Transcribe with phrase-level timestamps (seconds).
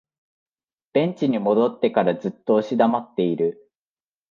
[0.93, 3.69] ベンチに戻ってからずっと押し黙っている